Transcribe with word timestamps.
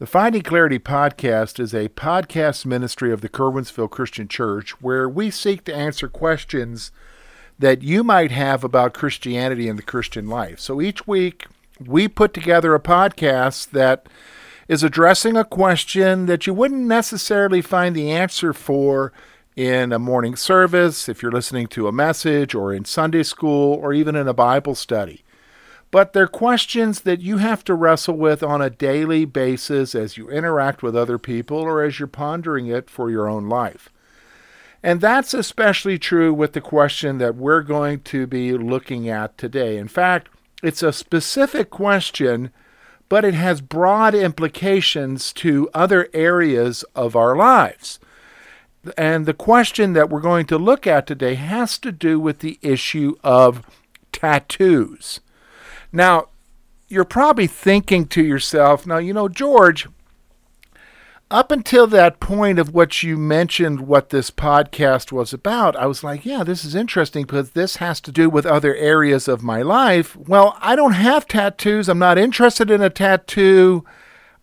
The 0.00 0.06
Finding 0.06 0.42
Clarity 0.42 0.80
podcast 0.80 1.60
is 1.60 1.72
a 1.72 1.88
podcast 1.90 2.66
ministry 2.66 3.12
of 3.12 3.20
the 3.20 3.28
Curwensville 3.28 3.88
Christian 3.88 4.26
Church 4.26 4.82
where 4.82 5.08
we 5.08 5.30
seek 5.30 5.62
to 5.66 5.74
answer 5.74 6.08
questions 6.08 6.90
that 7.60 7.82
you 7.82 8.02
might 8.02 8.32
have 8.32 8.64
about 8.64 8.92
Christianity 8.92 9.68
and 9.68 9.78
the 9.78 9.84
Christian 9.84 10.26
life. 10.26 10.58
So 10.58 10.80
each 10.80 11.06
week, 11.06 11.46
we 11.78 12.08
put 12.08 12.34
together 12.34 12.74
a 12.74 12.80
podcast 12.80 13.70
that 13.70 14.08
is 14.66 14.82
addressing 14.82 15.36
a 15.36 15.44
question 15.44 16.26
that 16.26 16.44
you 16.44 16.54
wouldn't 16.54 16.88
necessarily 16.88 17.62
find 17.62 17.94
the 17.94 18.10
answer 18.10 18.52
for 18.52 19.12
in 19.54 19.92
a 19.92 20.00
morning 20.00 20.34
service, 20.34 21.08
if 21.08 21.22
you're 21.22 21.30
listening 21.30 21.68
to 21.68 21.86
a 21.86 21.92
message, 21.92 22.52
or 22.52 22.74
in 22.74 22.84
Sunday 22.84 23.22
school, 23.22 23.74
or 23.74 23.92
even 23.92 24.16
in 24.16 24.26
a 24.26 24.34
Bible 24.34 24.74
study. 24.74 25.23
But 25.94 26.12
they're 26.12 26.26
questions 26.26 27.02
that 27.02 27.20
you 27.20 27.36
have 27.36 27.62
to 27.62 27.72
wrestle 27.72 28.16
with 28.16 28.42
on 28.42 28.60
a 28.60 28.68
daily 28.68 29.24
basis 29.24 29.94
as 29.94 30.16
you 30.16 30.28
interact 30.28 30.82
with 30.82 30.96
other 30.96 31.18
people 31.18 31.58
or 31.58 31.84
as 31.84 32.00
you're 32.00 32.08
pondering 32.08 32.66
it 32.66 32.90
for 32.90 33.12
your 33.12 33.28
own 33.28 33.48
life. 33.48 33.90
And 34.82 35.00
that's 35.00 35.32
especially 35.32 36.00
true 36.00 36.34
with 36.34 36.52
the 36.52 36.60
question 36.60 37.18
that 37.18 37.36
we're 37.36 37.62
going 37.62 38.00
to 38.00 38.26
be 38.26 38.54
looking 38.54 39.08
at 39.08 39.38
today. 39.38 39.78
In 39.78 39.86
fact, 39.86 40.30
it's 40.64 40.82
a 40.82 40.92
specific 40.92 41.70
question, 41.70 42.50
but 43.08 43.24
it 43.24 43.34
has 43.34 43.60
broad 43.60 44.16
implications 44.16 45.32
to 45.34 45.70
other 45.74 46.08
areas 46.12 46.84
of 46.96 47.14
our 47.14 47.36
lives. 47.36 48.00
And 48.98 49.26
the 49.26 49.32
question 49.32 49.92
that 49.92 50.10
we're 50.10 50.20
going 50.20 50.46
to 50.46 50.58
look 50.58 50.88
at 50.88 51.06
today 51.06 51.34
has 51.34 51.78
to 51.78 51.92
do 51.92 52.18
with 52.18 52.40
the 52.40 52.58
issue 52.62 53.14
of 53.22 53.62
tattoos. 54.10 55.20
Now, 55.94 56.30
you're 56.88 57.04
probably 57.04 57.46
thinking 57.46 58.06
to 58.08 58.24
yourself, 58.24 58.84
now, 58.84 58.98
you 58.98 59.12
know, 59.12 59.28
George, 59.28 59.86
up 61.30 61.52
until 61.52 61.86
that 61.86 62.18
point 62.18 62.58
of 62.58 62.74
what 62.74 63.04
you 63.04 63.16
mentioned, 63.16 63.86
what 63.86 64.10
this 64.10 64.28
podcast 64.32 65.12
was 65.12 65.32
about, 65.32 65.76
I 65.76 65.86
was 65.86 66.02
like, 66.02 66.26
yeah, 66.26 66.42
this 66.42 66.64
is 66.64 66.74
interesting 66.74 67.22
because 67.22 67.52
this 67.52 67.76
has 67.76 68.00
to 68.00 68.10
do 68.10 68.28
with 68.28 68.44
other 68.44 68.74
areas 68.74 69.28
of 69.28 69.44
my 69.44 69.62
life. 69.62 70.16
Well, 70.16 70.58
I 70.60 70.74
don't 70.74 70.94
have 70.94 71.28
tattoos. 71.28 71.88
I'm 71.88 72.00
not 72.00 72.18
interested 72.18 72.72
in 72.72 72.82
a 72.82 72.90
tattoo. 72.90 73.84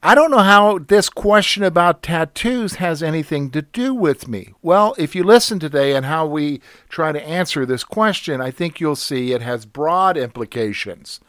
I 0.01 0.15
don't 0.15 0.31
know 0.31 0.39
how 0.39 0.79
this 0.79 1.09
question 1.09 1.63
about 1.63 2.01
tattoos 2.01 2.75
has 2.75 3.03
anything 3.03 3.51
to 3.51 3.61
do 3.61 3.93
with 3.93 4.29
me. 4.29 4.53
Well, 4.61 4.95
if 4.97 5.15
you 5.15 5.25
listen 5.25 5.59
today 5.59 5.95
and 5.95 6.05
how 6.05 6.25
we 6.27 6.61
try 6.87 7.11
to 7.11 7.21
answer 7.21 7.65
this 7.65 7.83
question, 7.83 8.39
I 8.39 8.51
think 8.51 8.79
you'll 8.79 8.95
see 8.95 9.33
it 9.33 9.41
has 9.41 9.65
broad 9.65 10.15
implications. 10.15 11.19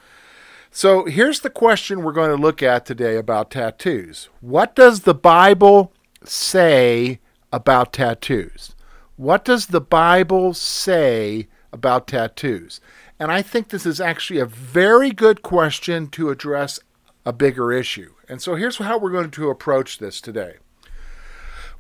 So 0.75 1.05
here's 1.05 1.41
the 1.41 1.51
question 1.51 2.03
we're 2.03 2.13
going 2.13 2.31
to 2.31 2.43
look 2.43 2.63
at 2.63 2.87
today 2.87 3.17
about 3.17 3.51
tattoos. 3.51 4.31
What 4.41 4.75
does 4.75 5.01
the 5.01 5.13
Bible 5.13 5.93
say 6.25 7.21
about 7.53 7.93
tattoos? 7.93 8.75
What 9.17 9.45
does 9.45 9.67
the 9.67 9.83
Bible 9.83 10.55
say 10.55 11.49
about 11.75 12.09
tattoos? 12.09 12.81
And 13.19 13.31
I 13.31 13.43
think 13.43 13.69
this 13.69 13.85
is 13.85 14.01
actually 14.01 14.41
a 14.41 14.47
very 14.47 15.11
good 15.11 15.43
question 15.43 16.07
to 16.09 16.31
address 16.31 16.81
a 17.27 17.35
bigger 17.35 17.71
issue. 17.71 18.15
And 18.27 18.41
so 18.41 18.55
here's 18.55 18.79
how 18.79 18.97
we're 18.97 19.11
going 19.11 19.31
to 19.31 19.51
approach 19.51 19.99
this 19.99 20.23
today. 20.23 20.55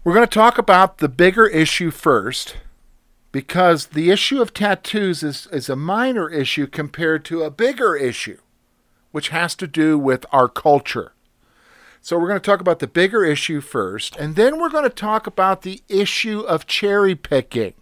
We're 0.04 0.14
going 0.14 0.26
to 0.26 0.34
talk 0.34 0.58
about 0.58 0.98
the 0.98 1.08
bigger 1.08 1.46
issue 1.46 1.92
first 1.92 2.58
because 3.32 3.86
the 3.86 4.10
issue 4.10 4.42
of 4.42 4.52
tattoos 4.52 5.22
is, 5.22 5.48
is 5.50 5.70
a 5.70 5.76
minor 5.76 6.28
issue 6.28 6.66
compared 6.66 7.24
to 7.24 7.42
a 7.42 7.50
bigger 7.50 7.96
issue 7.96 8.36
which 9.12 9.28
has 9.28 9.54
to 9.54 9.66
do 9.66 9.98
with 9.98 10.26
our 10.32 10.48
culture. 10.48 11.12
So 12.00 12.18
we're 12.18 12.26
going 12.26 12.40
to 12.40 12.44
talk 12.44 12.60
about 12.60 12.80
the 12.80 12.88
bigger 12.88 13.24
issue 13.24 13.60
first, 13.60 14.16
and 14.16 14.34
then 14.34 14.58
we're 14.58 14.70
going 14.70 14.82
to 14.82 14.90
talk 14.90 15.28
about 15.28 15.62
the 15.62 15.82
issue 15.88 16.40
of 16.40 16.66
cherry 16.66 17.14
picking. 17.14 17.74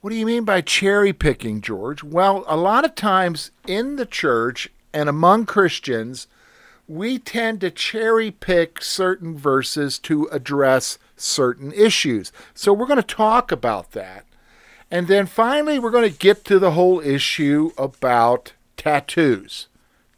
What 0.00 0.08
do 0.10 0.16
you 0.16 0.24
mean 0.24 0.44
by 0.44 0.62
cherry 0.62 1.12
picking, 1.12 1.60
George? 1.60 2.02
Well, 2.02 2.44
a 2.46 2.56
lot 2.56 2.86
of 2.86 2.94
times 2.94 3.50
in 3.66 3.96
the 3.96 4.06
church 4.06 4.70
and 4.94 5.08
among 5.08 5.44
Christians, 5.44 6.28
we 6.86 7.18
tend 7.18 7.60
to 7.60 7.70
cherry 7.70 8.30
pick 8.30 8.82
certain 8.82 9.36
verses 9.36 9.98
to 9.98 10.26
address 10.32 10.98
certain 11.14 11.72
issues. 11.72 12.32
So 12.54 12.72
we're 12.72 12.86
going 12.86 12.96
to 12.96 13.02
talk 13.02 13.52
about 13.52 13.92
that. 13.92 14.24
And 14.90 15.08
then 15.08 15.26
finally, 15.26 15.78
we're 15.78 15.90
going 15.90 16.10
to 16.10 16.18
get 16.18 16.44
to 16.46 16.58
the 16.58 16.70
whole 16.70 17.00
issue 17.00 17.72
about 17.76 18.54
tattoos 18.78 19.66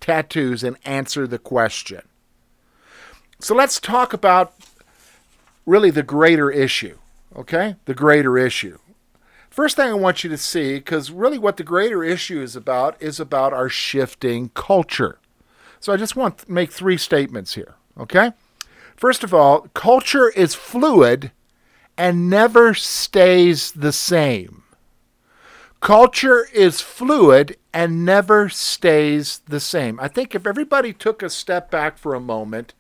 tattoos 0.00 0.65
and 0.65 0.77
answer 0.84 1.27
the 1.27 1.38
question. 1.38 2.03
So 3.38 3.55
let's 3.55 3.81
talk 3.81 4.12
about 4.12 4.55
really 5.66 5.91
the 5.91 6.03
greater 6.03 6.50
issue, 6.50 6.99
okay? 7.37 7.77
The 7.84 7.94
greater 7.94 8.37
issue. 8.37 8.78
First 9.49 9.77
thing 9.77 9.91
I 9.91 9.94
want 9.94 10.22
you 10.22 10.31
to 10.31 10.37
see, 10.37 10.75
because 10.75 11.11
really 11.11 11.38
what 11.38 11.56
the 11.56 11.65
greater 11.65 12.05
issue 12.05 12.41
is 12.41 12.55
about, 12.55 13.00
is 13.00 13.19
about 13.19 13.53
our 13.53 13.69
shifting 13.69 14.50
culture. 14.55 15.19
So 15.81 15.93
I 15.93 15.97
just 15.97 16.17
want 16.17 16.38
to 16.38 16.53
make 16.53 16.71
three 16.71 16.97
statements 16.97 17.55
here, 17.55 17.75
okay? 17.99 18.32
First 18.97 19.25
of 19.25 19.32
all, 19.32 19.62
culture 19.75 20.28
is 20.28 20.55
fluid 20.55 21.32
and 21.97 22.31
never 22.31 22.75
stays 22.75 23.72
the 23.72 23.93
same. 23.93 24.59
Culture 25.80 26.46
is 26.52 26.82
fluid 26.82 27.56
and 27.72 28.04
never 28.04 28.50
stays 28.50 29.41
the 29.46 29.60
same. 29.60 29.98
I 29.98 30.08
think 30.08 30.34
if 30.34 30.46
everybody 30.46 30.92
took 30.92 31.22
a 31.22 31.30
step 31.30 31.70
back 31.70 31.96
for 31.96 32.14
a 32.14 32.20
moment 32.20 32.74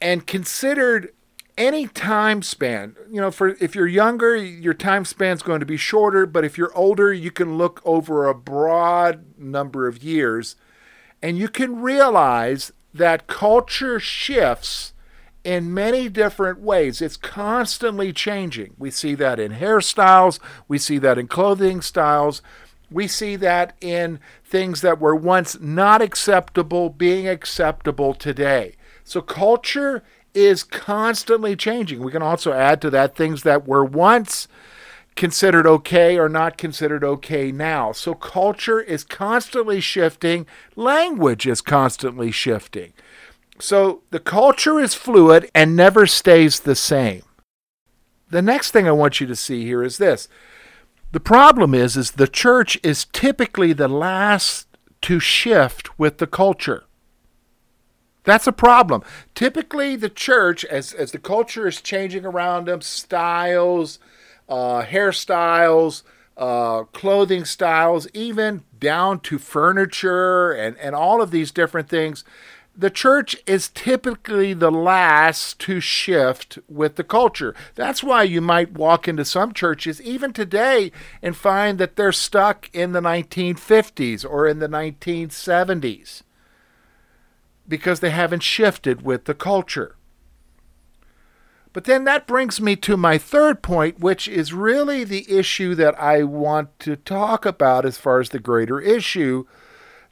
and 0.00 0.26
considered 0.26 1.12
any 1.58 1.86
time 1.86 2.42
span, 2.42 2.96
you 3.10 3.20
know, 3.20 3.30
for 3.30 3.48
if 3.60 3.74
you're 3.74 3.86
younger, 3.86 4.34
your 4.34 4.74
time 4.74 5.04
span 5.04 5.34
is 5.34 5.42
going 5.42 5.60
to 5.60 5.66
be 5.66 5.76
shorter, 5.76 6.24
but 6.24 6.44
if 6.44 6.56
you're 6.56 6.76
older, 6.76 7.12
you 7.12 7.30
can 7.30 7.58
look 7.58 7.82
over 7.84 8.26
a 8.26 8.34
broad 8.34 9.38
number 9.38 9.86
of 9.86 10.02
years 10.02 10.56
and 11.22 11.38
you 11.38 11.48
can 11.48 11.80
realize 11.80 12.72
that 12.94 13.26
culture 13.26 14.00
shifts 14.00 14.94
in 15.46 15.72
many 15.72 16.08
different 16.08 16.58
ways. 16.60 17.00
It's 17.00 17.16
constantly 17.16 18.12
changing. 18.12 18.74
We 18.78 18.90
see 18.90 19.14
that 19.14 19.38
in 19.38 19.52
hairstyles, 19.52 20.40
we 20.66 20.76
see 20.76 20.98
that 20.98 21.18
in 21.18 21.28
clothing 21.28 21.80
styles, 21.82 22.42
we 22.90 23.06
see 23.06 23.36
that 23.36 23.76
in 23.80 24.18
things 24.44 24.80
that 24.80 25.00
were 25.00 25.14
once 25.14 25.60
not 25.60 26.02
acceptable 26.02 26.90
being 26.90 27.28
acceptable 27.28 28.12
today. 28.12 28.74
So 29.04 29.20
culture 29.20 30.02
is 30.34 30.64
constantly 30.64 31.54
changing. 31.54 32.02
We 32.02 32.10
can 32.10 32.22
also 32.22 32.52
add 32.52 32.82
to 32.82 32.90
that 32.90 33.14
things 33.14 33.44
that 33.44 33.68
were 33.68 33.84
once 33.84 34.48
considered 35.14 35.66
okay 35.66 36.18
or 36.18 36.28
not 36.28 36.58
considered 36.58 37.04
okay 37.04 37.52
now. 37.52 37.92
So 37.92 38.14
culture 38.14 38.80
is 38.80 39.04
constantly 39.04 39.80
shifting, 39.80 40.44
language 40.74 41.46
is 41.46 41.60
constantly 41.60 42.32
shifting. 42.32 42.94
So 43.58 44.02
the 44.10 44.20
culture 44.20 44.78
is 44.78 44.94
fluid 44.94 45.50
and 45.54 45.74
never 45.74 46.06
stays 46.06 46.60
the 46.60 46.74
same. 46.74 47.22
The 48.28 48.42
next 48.42 48.72
thing 48.72 48.88
I 48.88 48.92
want 48.92 49.20
you 49.20 49.26
to 49.26 49.36
see 49.36 49.64
here 49.64 49.82
is 49.82 49.98
this. 49.98 50.28
The 51.12 51.20
problem 51.20 51.74
is 51.74 51.96
is 51.96 52.12
the 52.12 52.28
church 52.28 52.78
is 52.82 53.06
typically 53.06 53.72
the 53.72 53.88
last 53.88 54.66
to 55.02 55.20
shift 55.20 55.98
with 55.98 56.18
the 56.18 56.26
culture. 56.26 56.84
That's 58.24 58.48
a 58.48 58.52
problem. 58.52 59.02
Typically 59.34 59.94
the 59.94 60.10
church 60.10 60.64
as 60.64 60.92
as 60.92 61.12
the 61.12 61.18
culture 61.18 61.68
is 61.68 61.80
changing 61.80 62.26
around 62.26 62.66
them, 62.66 62.80
styles, 62.80 64.00
uh, 64.48 64.82
hairstyles, 64.82 66.02
uh, 66.36 66.82
clothing 66.84 67.44
styles, 67.44 68.08
even 68.12 68.64
down 68.78 69.20
to 69.20 69.38
furniture 69.38 70.52
and, 70.52 70.76
and 70.78 70.94
all 70.94 71.22
of 71.22 71.30
these 71.30 71.50
different 71.50 71.88
things, 71.88 72.24
the 72.76 72.90
church 72.90 73.36
is 73.46 73.68
typically 73.68 74.52
the 74.52 74.70
last 74.70 75.58
to 75.60 75.80
shift 75.80 76.58
with 76.68 76.96
the 76.96 77.04
culture. 77.04 77.54
That's 77.74 78.04
why 78.04 78.24
you 78.24 78.40
might 78.40 78.72
walk 78.72 79.08
into 79.08 79.24
some 79.24 79.54
churches, 79.54 80.00
even 80.02 80.32
today, 80.32 80.92
and 81.22 81.36
find 81.36 81.78
that 81.78 81.96
they're 81.96 82.12
stuck 82.12 82.68
in 82.74 82.92
the 82.92 83.00
1950s 83.00 84.28
or 84.28 84.46
in 84.46 84.58
the 84.58 84.68
1970s 84.68 86.22
because 87.66 88.00
they 88.00 88.10
haven't 88.10 88.42
shifted 88.42 89.02
with 89.02 89.24
the 89.24 89.34
culture. 89.34 89.96
But 91.72 91.84
then 91.84 92.04
that 92.04 92.26
brings 92.26 92.60
me 92.60 92.76
to 92.76 92.96
my 92.96 93.18
third 93.18 93.62
point, 93.62 94.00
which 94.00 94.28
is 94.28 94.52
really 94.52 95.04
the 95.04 95.30
issue 95.30 95.74
that 95.74 95.98
I 96.00 96.22
want 96.22 96.78
to 96.80 96.96
talk 96.96 97.44
about 97.44 97.84
as 97.84 97.98
far 97.98 98.20
as 98.20 98.30
the 98.30 98.38
greater 98.38 98.80
issue 98.80 99.46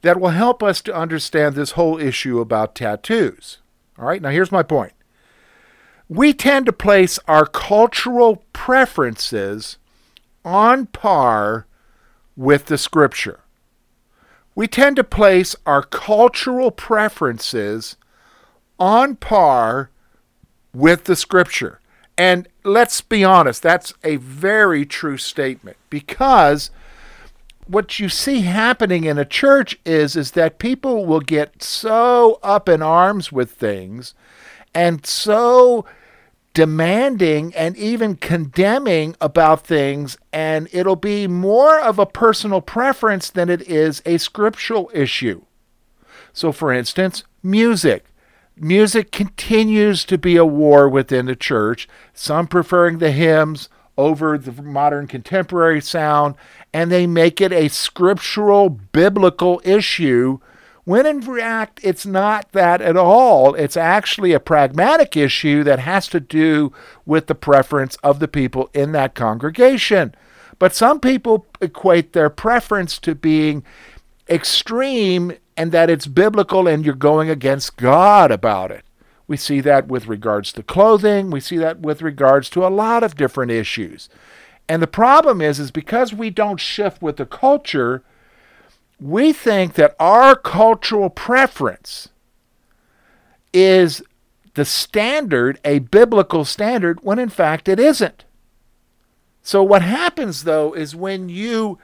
that 0.05 0.19
will 0.19 0.29
help 0.29 0.61
us 0.61 0.81
to 0.83 0.95
understand 0.95 1.55
this 1.55 1.71
whole 1.71 1.99
issue 1.99 2.39
about 2.39 2.75
tattoos. 2.75 3.57
All 3.97 4.05
right, 4.05 4.21
now 4.21 4.29
here's 4.29 4.51
my 4.51 4.61
point. 4.61 4.93
We 6.07 6.31
tend 6.31 6.67
to 6.67 6.73
place 6.73 7.17
our 7.27 7.47
cultural 7.47 8.43
preferences 8.53 9.77
on 10.43 10.85
par 10.85 11.65
with 12.37 12.65
the 12.67 12.77
scripture. 12.77 13.39
We 14.53 14.67
tend 14.67 14.97
to 14.97 15.03
place 15.03 15.55
our 15.65 15.81
cultural 15.81 16.69
preferences 16.69 17.95
on 18.77 19.15
par 19.15 19.89
with 20.71 21.05
the 21.05 21.15
scripture. 21.15 21.79
And 22.15 22.47
let's 22.63 23.01
be 23.01 23.23
honest, 23.23 23.63
that's 23.63 23.91
a 24.03 24.17
very 24.17 24.85
true 24.85 25.17
statement 25.17 25.77
because 25.89 26.69
what 27.67 27.99
you 27.99 28.09
see 28.09 28.41
happening 28.41 29.05
in 29.05 29.17
a 29.17 29.25
church 29.25 29.77
is 29.85 30.15
is 30.15 30.31
that 30.31 30.59
people 30.59 31.05
will 31.05 31.19
get 31.19 31.63
so 31.63 32.39
up 32.43 32.69
in 32.69 32.81
arms 32.81 33.31
with 33.31 33.51
things 33.51 34.13
and 34.73 35.05
so 35.05 35.85
demanding 36.53 37.53
and 37.55 37.75
even 37.75 38.15
condemning 38.15 39.15
about 39.19 39.65
things 39.65 40.17
and 40.31 40.69
it'll 40.71 40.95
be 40.95 41.27
more 41.27 41.79
of 41.79 41.99
a 41.99 42.05
personal 42.05 42.61
preference 42.61 43.29
than 43.29 43.49
it 43.49 43.61
is 43.63 44.01
a 44.05 44.17
scriptural 44.17 44.89
issue. 44.93 45.41
So 46.33 46.51
for 46.51 46.71
instance, 46.71 47.23
music 47.43 48.05
music 48.57 49.11
continues 49.11 50.05
to 50.05 50.17
be 50.17 50.37
a 50.37 50.45
war 50.45 50.87
within 50.87 51.25
the 51.25 51.35
church, 51.35 51.89
some 52.13 52.47
preferring 52.47 52.99
the 52.99 53.11
hymns 53.11 53.67
over 53.97 54.37
the 54.37 54.61
modern 54.61 55.07
contemporary 55.07 55.81
sound, 55.81 56.35
and 56.73 56.91
they 56.91 57.07
make 57.07 57.39
it 57.39 57.51
a 57.51 57.67
scriptural 57.67 58.69
biblical 58.69 59.61
issue 59.63 60.39
when 60.85 61.05
in 61.05 61.21
fact 61.21 61.79
it's 61.83 62.05
not 62.05 62.51
that 62.51 62.81
at 62.81 62.95
all. 62.95 63.55
It's 63.55 63.75
actually 63.75 64.33
a 64.33 64.39
pragmatic 64.39 65.17
issue 65.17 65.63
that 65.63 65.79
has 65.79 66.07
to 66.09 66.19
do 66.19 66.71
with 67.05 67.27
the 67.27 67.35
preference 67.35 67.95
of 67.97 68.19
the 68.19 68.27
people 68.27 68.69
in 68.73 68.91
that 68.93 69.15
congregation. 69.15 70.15
But 70.59 70.75
some 70.75 70.99
people 70.99 71.47
equate 71.59 72.13
their 72.13 72.29
preference 72.29 72.99
to 72.99 73.15
being 73.15 73.63
extreme 74.29 75.33
and 75.57 75.71
that 75.71 75.89
it's 75.89 76.07
biblical 76.07 76.67
and 76.67 76.85
you're 76.85 76.95
going 76.95 77.29
against 77.29 77.77
God 77.77 78.31
about 78.31 78.71
it. 78.71 78.84
We 79.27 79.37
see 79.37 79.59
that 79.61 79.87
with 79.87 80.07
regards 80.07 80.51
to 80.53 80.63
clothing, 80.63 81.31
we 81.31 81.39
see 81.39 81.57
that 81.57 81.79
with 81.79 82.01
regards 82.01 82.49
to 82.51 82.65
a 82.65 82.69
lot 82.69 83.03
of 83.03 83.15
different 83.15 83.51
issues. 83.51 84.09
And 84.67 84.81
the 84.81 84.87
problem 84.87 85.41
is 85.41 85.59
is 85.59 85.71
because 85.71 86.13
we 86.13 86.29
don't 86.29 86.59
shift 86.59 87.01
with 87.01 87.17
the 87.17 87.25
culture, 87.25 88.03
we 88.99 89.33
think 89.33 89.73
that 89.73 89.95
our 89.99 90.35
cultural 90.35 91.09
preference 91.09 92.09
is 93.53 94.03
the 94.53 94.65
standard, 94.65 95.59
a 95.63 95.79
biblical 95.79 96.45
standard, 96.45 96.99
when 97.03 97.19
in 97.19 97.29
fact 97.29 97.67
it 97.67 97.79
isn't. 97.79 98.25
So, 99.41 99.61
what 99.61 99.81
happens 99.81 100.43
though 100.43 100.73
is 100.73 100.95
when 100.95 101.29
you 101.29 101.77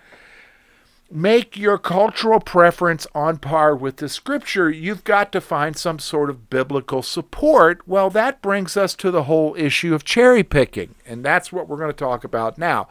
make 1.13 1.57
your 1.57 1.77
cultural 1.77 2.39
preference 2.39 3.05
on 3.13 3.37
par 3.37 3.75
with 3.75 3.97
the 3.97 4.07
scripture, 4.07 4.69
you've 4.69 5.03
got 5.03 5.31
to 5.31 5.41
find 5.41 5.75
some 5.75 5.99
sort 5.99 6.29
of 6.29 6.49
biblical 6.49 7.01
support. 7.01 7.87
Well, 7.87 8.09
that 8.11 8.41
brings 8.41 8.77
us 8.77 8.95
to 8.95 9.11
the 9.11 9.23
whole 9.23 9.55
issue 9.55 9.93
of 9.93 10.05
cherry 10.05 10.43
picking, 10.43 10.95
and 11.05 11.23
that's 11.23 11.51
what 11.51 11.67
we're 11.67 11.77
going 11.77 11.89
to 11.89 11.93
talk 11.93 12.23
about 12.23 12.57
now. 12.57 12.87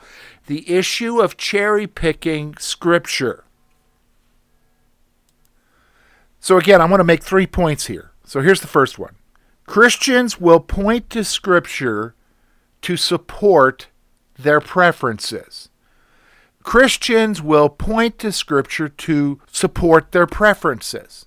The 0.47 0.71
issue 0.71 1.21
of 1.21 1.37
cherry 1.37 1.87
picking 1.87 2.57
scripture. 2.59 3.45
So, 6.41 6.59
again, 6.59 6.81
I 6.81 6.87
want 6.87 7.01
to 7.01 7.05
make 7.05 7.23
three 7.23 7.47
points 7.47 7.87
here. 7.87 8.13
So, 8.25 8.41
here's 8.41 8.61
the 8.61 8.67
first 8.67 8.99
one 8.99 9.15
Christians 9.67 10.41
will 10.41 10.61
point 10.61 11.09
to 11.11 11.25
scripture 11.25 12.15
to 12.83 12.97
support 12.97 13.89
their 14.39 14.61
preferences. 14.61 15.70
Christians 16.71 17.43
will 17.43 17.69
point 17.69 18.17
to 18.21 18.31
Scripture 18.31 18.89
to 18.89 19.41
support 19.51 20.13
their 20.13 20.29
preferences. 20.29 21.27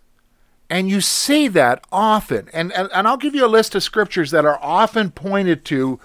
And 0.70 0.90
you 0.90 1.02
see 1.02 1.50
that 1.50 1.84
often. 1.92 2.48
And, 2.54 2.72
and, 2.72 2.90
and, 2.94 3.06
I'll 3.06 3.18
give 3.18 3.36
you 3.36 3.46
a 3.46 3.48
list 3.48 3.76
of 3.76 3.84
scriptures 3.84 4.32
that 4.32 4.46
are 4.46 4.58
often 4.62 5.12
pointed 5.12 5.66
to 5.66 6.00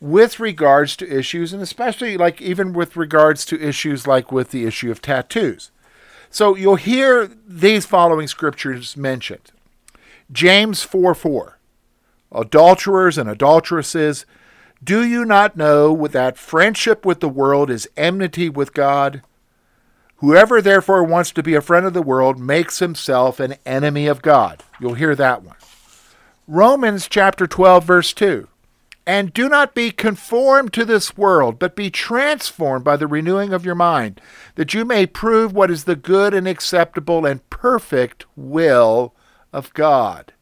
with 0.00 0.38
regards 0.38 0.96
to 0.98 1.10
issues, 1.12 1.52
and 1.52 1.60
especially 1.60 2.16
like 2.16 2.40
even 2.40 2.72
with 2.72 2.96
regards 2.96 3.44
to 3.46 3.60
issues 3.60 4.06
like 4.06 4.30
with 4.30 4.52
the 4.52 4.64
issue 4.64 4.92
of 4.92 5.02
tattoos. 5.02 5.72
So 6.30 6.54
you'll 6.54 6.76
hear 6.76 7.28
these 7.48 7.86
following 7.86 8.28
scriptures 8.28 8.96
mentioned 8.96 9.50
James 10.30 10.84
4 10.84 11.16
4. 11.16 11.58
Adulterers 12.30 13.18
and 13.18 13.28
adulteresses 13.28 14.24
do 14.84 15.04
you 15.04 15.24
not 15.24 15.56
know 15.56 16.06
that 16.08 16.36
friendship 16.36 17.06
with 17.06 17.20
the 17.20 17.28
world 17.28 17.70
is 17.70 17.88
enmity 17.96 18.48
with 18.48 18.74
God? 18.74 19.22
Whoever 20.16 20.60
therefore 20.60 21.02
wants 21.04 21.30
to 21.32 21.42
be 21.42 21.54
a 21.54 21.60
friend 21.60 21.86
of 21.86 21.94
the 21.94 22.02
world 22.02 22.38
makes 22.38 22.80
himself 22.80 23.40
an 23.40 23.54
enemy 23.64 24.06
of 24.06 24.22
God. 24.22 24.62
You'll 24.80 24.94
hear 24.94 25.14
that 25.14 25.42
one. 25.42 25.56
Romans 26.46 27.08
chapter 27.08 27.46
12, 27.46 27.84
verse 27.84 28.12
2. 28.12 28.48
And 29.06 29.32
do 29.32 29.48
not 29.48 29.74
be 29.74 29.90
conformed 29.90 30.72
to 30.74 30.84
this 30.84 31.16
world, 31.16 31.58
but 31.58 31.76
be 31.76 31.90
transformed 31.90 32.84
by 32.84 32.96
the 32.96 33.06
renewing 33.06 33.52
of 33.52 33.64
your 33.64 33.74
mind, 33.74 34.20
that 34.54 34.74
you 34.74 34.84
may 34.84 35.06
prove 35.06 35.54
what 35.54 35.70
is 35.70 35.84
the 35.84 35.96
good 35.96 36.34
and 36.34 36.46
acceptable 36.46 37.24
and 37.24 37.48
perfect 37.48 38.26
will 38.36 39.14
of 39.52 39.72
God. 39.72 40.33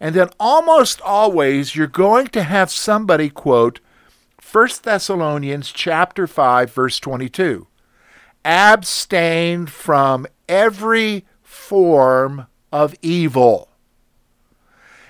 And 0.00 0.14
then 0.14 0.28
almost 0.38 1.00
always 1.00 1.74
you're 1.74 1.86
going 1.86 2.28
to 2.28 2.42
have 2.42 2.70
somebody 2.70 3.30
quote 3.30 3.80
1 4.50 4.68
Thessalonians 4.82 5.72
chapter 5.72 6.26
5 6.26 6.72
verse 6.72 7.00
22. 7.00 7.66
Abstain 8.44 9.66
from 9.66 10.26
every 10.48 11.24
form 11.42 12.46
of 12.72 12.94
evil. 13.02 13.68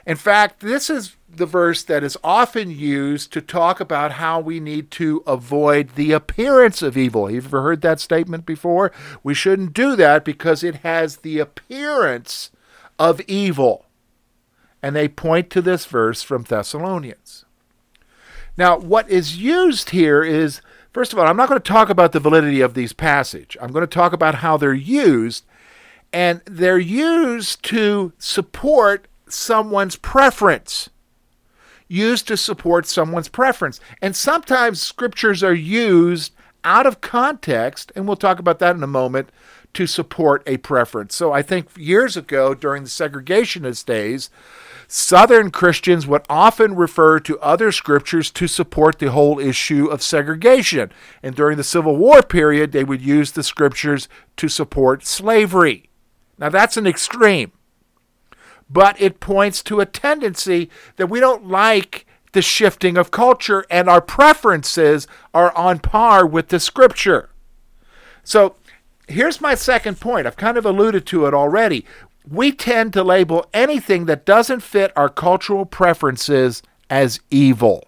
In 0.07 0.17
fact, 0.17 0.61
this 0.61 0.89
is 0.89 1.17
the 1.29 1.47
verse 1.47 1.83
that 1.83 2.03
is 2.03 2.17
often 2.25 2.71
used 2.71 3.33
to 3.33 3.41
talk 3.41 3.81
about 3.81 4.13
how 4.13 4.41
we 4.41 4.61
need 4.61 4.91
to 4.93 5.23
avoid 5.27 5.91
the 5.91 6.13
appearance 6.13 6.81
of 6.81 6.97
evil. 6.97 7.31
You've 7.31 7.47
ever 7.47 7.63
heard 7.63 7.83
that 7.83 8.01
statement 8.01 8.47
before? 8.47 8.93
We 9.23 9.35
shouldn't 9.35 9.75
do 9.75 9.97
that 9.97 10.25
because 10.25 10.63
it 10.63 10.77
has 10.77 11.19
the 11.19 11.41
appearance 11.41 12.51
of 12.99 13.21
evil 13.23 13.86
and 14.87 14.95
they 14.95 15.09
point 15.09 15.51
to 15.51 15.61
this 15.61 15.85
verse 15.85 16.23
from 16.23 16.45
Thessalonians. 16.45 17.45
Now, 18.57 18.79
what 18.79 19.11
is 19.11 19.37
used 19.37 19.91
here 19.91 20.23
is, 20.23 20.61
first 20.93 21.13
of 21.13 21.19
all, 21.19 21.27
I'm 21.27 21.37
not 21.37 21.49
going 21.49 21.61
to 21.61 21.73
talk 21.73 21.91
about 21.91 22.13
the 22.13 22.21
validity 22.21 22.61
of 22.61 22.75
these 22.75 22.93
passage. 22.93 23.57
I'm 23.61 23.73
going 23.73 23.83
to 23.83 23.89
talk 23.89 24.13
about 24.13 24.37
how 24.37 24.57
they're 24.57 24.73
used, 24.73 25.45
and 26.13 26.41
they're 26.45 26.79
used 26.79 27.65
to 27.65 28.13
support 28.19 29.09
someone's 29.29 29.97
preference. 29.97 30.89
Used 31.89 32.29
to 32.29 32.37
support 32.37 32.87
someone's 32.87 33.29
preference. 33.29 33.81
And 34.01 34.15
sometimes 34.15 34.81
scriptures 34.81 35.43
are 35.43 35.53
used 35.53 36.33
out 36.63 36.87
of 36.87 37.01
context, 37.01 37.91
and 37.97 38.07
we'll 38.07 38.15
talk 38.15 38.39
about 38.39 38.61
that 38.61 38.77
in 38.77 38.85
a 38.85 38.87
moment, 38.87 39.31
to 39.75 39.89
support 39.89 40.45
a 40.47 40.59
preference. 40.59 41.17
So 41.17 41.33
I 41.33 41.43
think 41.43 41.71
years 41.77 42.17
ago, 42.17 42.55
during 42.55 42.85
the 42.85 42.89
segregationist 42.89 43.85
days, 43.85 44.31
Southern 44.89 45.51
Christians 45.51 46.07
would 46.07 46.25
often 46.29 46.77
refer 46.77 47.19
to 47.21 47.39
other 47.41 47.73
scriptures 47.73 48.31
to 48.33 48.47
support 48.47 48.99
the 48.99 49.11
whole 49.11 49.39
issue 49.39 49.87
of 49.87 50.03
segregation. 50.03 50.93
And 51.23 51.35
during 51.35 51.57
the 51.57 51.65
Civil 51.65 51.97
War 51.97 52.23
period, 52.23 52.73
they 52.73 52.85
would 52.85 53.03
use 53.03 53.33
the 53.33 53.43
scriptures 53.43 54.09
to 54.37 54.49
support 54.49 55.05
slavery. 55.05 55.91
Now, 56.39 56.51
that's 56.51 56.77
an 56.77 56.87
extreme, 56.87 57.53
but 58.71 59.01
it 59.01 59.21
points 59.21 59.63
to 59.65 59.81
a 59.81 59.87
tendency 59.87 60.71
that 60.97 61.09
we 61.09 61.19
don't 61.19 61.49
like 61.49 62.07
the 62.33 62.43
shifting 62.43 62.99
of 62.99 63.11
culture, 63.11 63.65
and 63.71 63.89
our 63.89 64.03
preferences 64.03 65.09
are 65.33 65.57
on 65.57 65.79
par 65.79 66.27
with 66.27 66.49
the 66.49 66.61
scripture. 66.61 67.31
So, 68.23 68.57
here's 69.09 69.41
my 69.41 69.55
second 69.55 70.01
point. 70.01 70.27
I've 70.27 70.37
kind 70.37 70.59
of 70.59 70.67
alluded 70.67 71.07
to 71.07 71.25
it 71.25 71.33
already 71.33 71.87
we 72.29 72.53
tend 72.53 72.93
to 72.93 73.05
label 73.05 73.47
anything 73.55 74.07
that 74.07 74.25
doesn't 74.25 74.61
fit 74.61 74.93
our 74.97 75.09
cultural 75.09 75.65
preferences 75.65 76.63
as 76.91 77.21
evil. 77.31 77.85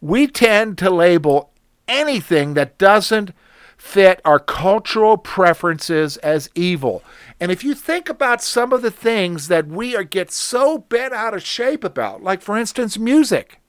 We 0.00 0.26
tend 0.26 0.78
to 0.78 0.90
label 0.90 1.50
anything 1.86 2.54
that 2.54 2.78
doesn't 2.78 3.32
fit 3.76 4.20
our 4.24 4.38
cultural 4.38 5.16
preferences 5.16 6.16
as 6.18 6.50
evil. 6.54 7.02
And 7.38 7.52
if 7.52 7.62
you 7.62 7.74
think 7.74 8.08
about 8.08 8.42
some 8.42 8.72
of 8.72 8.82
the 8.82 8.90
things 8.90 9.48
that 9.48 9.66
we 9.68 9.94
are 9.94 10.04
get 10.04 10.32
so 10.32 10.78
bent 10.78 11.12
out 11.14 11.34
of 11.34 11.42
shape 11.42 11.84
about, 11.84 12.22
like 12.22 12.42
for 12.42 12.56
instance 12.56 12.98
music. 12.98 13.60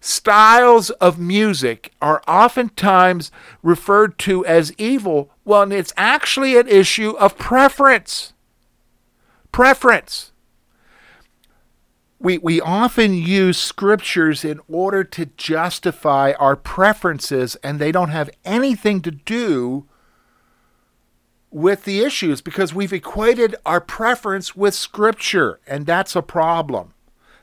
styles 0.00 0.90
of 0.90 1.18
music 1.18 1.92
are 2.00 2.22
oftentimes 2.26 3.30
referred 3.62 4.18
to 4.18 4.44
as 4.46 4.72
evil. 4.78 5.30
Well, 5.44 5.70
it's 5.70 5.92
actually 5.96 6.56
an 6.56 6.68
issue 6.68 7.10
of 7.12 7.36
preference. 7.38 8.32
Preference. 9.52 10.32
We, 12.18 12.36
we 12.38 12.60
often 12.60 13.14
use 13.14 13.58
scriptures 13.58 14.44
in 14.44 14.60
order 14.68 15.04
to 15.04 15.26
justify 15.26 16.32
our 16.38 16.54
preferences, 16.54 17.56
and 17.64 17.78
they 17.78 17.92
don't 17.92 18.10
have 18.10 18.28
anything 18.44 19.00
to 19.02 19.10
do 19.10 19.86
with 21.50 21.84
the 21.84 22.00
issues 22.00 22.40
because 22.40 22.74
we've 22.74 22.92
equated 22.92 23.56
our 23.64 23.80
preference 23.80 24.54
with 24.54 24.74
scripture, 24.74 25.60
and 25.66 25.86
that's 25.86 26.14
a 26.14 26.22
problem. 26.22 26.92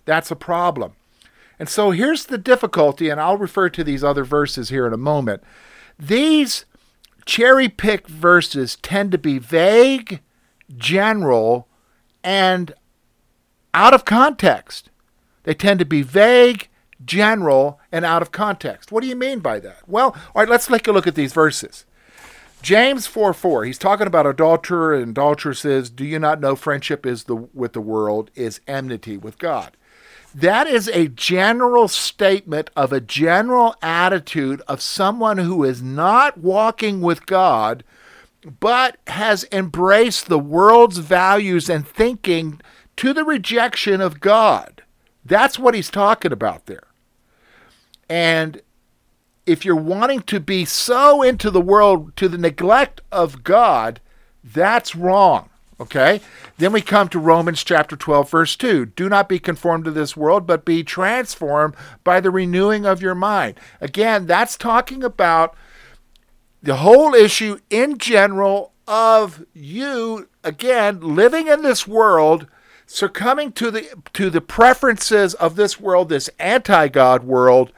That's 0.05 0.31
a 0.31 0.35
problem. 0.35 0.93
And 1.59 1.67
so 1.67 1.91
here's 1.91 2.25
the 2.25 2.37
difficulty, 2.37 3.09
and 3.09 3.19
I'll 3.19 3.37
refer 3.37 3.69
to 3.69 3.83
these 3.83 4.03
other 4.03 4.23
verses 4.23 4.69
here 4.69 4.85
in 4.85 4.93
a 4.93 4.97
moment. 4.97 5.43
These 5.97 6.65
cherry 7.25 7.67
picked 7.67 8.09
verses 8.09 8.77
tend 8.77 9.11
to 9.11 9.17
be 9.17 9.39
vague, 9.39 10.21
general, 10.77 11.67
and 12.27 12.73
out 13.73 13.93
of 13.93 14.03
context. 14.03 14.89
They 15.43 15.53
tend 15.53 15.79
to 15.79 15.85
be 15.85 16.01
vague, 16.01 16.67
general, 17.05 17.79
and 17.89 18.03
out 18.03 18.21
of 18.21 18.33
context. 18.33 18.91
What 18.91 19.01
do 19.01 19.07
you 19.07 19.15
mean 19.15 19.39
by 19.39 19.61
that? 19.61 19.87
Well, 19.87 20.07
all 20.35 20.41
right, 20.41 20.49
let's 20.49 20.67
take 20.67 20.89
a 20.89 20.91
look 20.91 21.07
at 21.07 21.15
these 21.15 21.31
verses. 21.31 21.85
James 22.61 23.07
4 23.07 23.33
4, 23.33 23.63
he's 23.63 23.77
talking 23.77 24.07
about 24.07 24.27
adulterer 24.27 24.93
and 24.93 25.11
adulteresses. 25.11 25.89
Do 25.89 26.03
you 26.03 26.19
not 26.19 26.41
know 26.41 26.57
friendship 26.57 27.05
is 27.05 27.23
the 27.25 27.35
with 27.35 27.71
the 27.71 27.79
world 27.79 28.29
is 28.35 28.59
enmity 28.67 29.15
with 29.15 29.37
God? 29.37 29.77
That 30.35 30.67
is 30.67 30.89
a 30.89 31.07
general 31.07 31.87
statement 31.87 32.71
of 32.75 32.91
a 32.91 32.99
general 32.99 33.73
attitude 33.81 34.61
of 34.67 34.81
someone 34.81 35.37
who 35.37 35.63
is 35.63 35.81
not 35.81 36.37
walking 36.37 36.99
with 36.99 37.25
God, 37.25 37.85
but 38.59 38.97
has 39.07 39.45
embraced 39.51 40.27
the 40.27 40.39
world's 40.39 40.99
values 40.99 41.69
and 41.69 41.87
thinking 41.87 42.61
to 42.97 43.13
the 43.13 43.23
rejection 43.23 44.01
of 44.01 44.19
God. 44.19 44.83
That's 45.25 45.59
what 45.59 45.75
he's 45.75 45.89
talking 45.89 46.31
about 46.31 46.65
there. 46.65 46.87
And 48.09 48.61
if 49.45 49.65
you're 49.65 49.75
wanting 49.75 50.21
to 50.23 50.39
be 50.39 50.65
so 50.65 51.21
into 51.21 51.49
the 51.49 51.61
world 51.61 52.15
to 52.17 52.27
the 52.27 52.37
neglect 52.37 53.01
of 53.11 53.43
God, 53.43 53.99
that's 54.43 54.95
wrong. 54.95 55.49
Okay? 55.79 56.21
Then 56.57 56.71
we 56.71 56.81
come 56.81 57.07
to 57.09 57.19
Romans 57.19 57.63
chapter 57.63 57.95
12, 57.95 58.29
verse 58.29 58.55
2. 58.55 58.87
Do 58.87 59.09
not 59.09 59.29
be 59.29 59.39
conformed 59.39 59.85
to 59.85 59.91
this 59.91 60.17
world, 60.17 60.47
but 60.47 60.65
be 60.65 60.83
transformed 60.83 61.75
by 62.03 62.19
the 62.19 62.31
renewing 62.31 62.85
of 62.85 63.01
your 63.01 63.15
mind. 63.15 63.59
Again, 63.79 64.25
that's 64.25 64.57
talking 64.57 65.03
about 65.03 65.55
the 66.61 66.77
whole 66.77 67.13
issue 67.13 67.59
in 67.69 67.97
general 67.97 68.73
of 68.87 69.45
you, 69.53 70.29
again, 70.43 70.99
living 71.01 71.47
in 71.47 71.61
this 71.61 71.87
world, 71.87 72.47
succumbing 72.85 73.51
to 73.51 73.69
the 73.69 73.89
to 74.13 74.29
the 74.29 74.41
preferences 74.41 75.33
of 75.35 75.55
this 75.55 75.79
world, 75.79 76.09
this 76.09 76.29
anti-God 76.39 77.23
world, 77.23 77.71